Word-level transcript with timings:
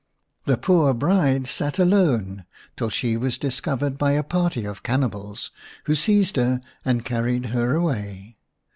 The 0.45 0.57
poor 0.57 0.95
bride 0.95 1.45
sat 1.45 1.77
alone 1.77 2.45
till 2.75 2.89
she 2.89 3.15
was 3.17 3.37
discovered 3.37 3.99
by 3.99 4.13
a 4.13 4.23
party 4.23 4.65
of 4.65 4.81
cannibals, 4.81 5.51
/who 5.85 5.95
seized 5.95 6.37
her 6.37 6.59
and 6.83 7.05
carried 7.05 7.45
her 7.53 7.75
away. 7.75 8.37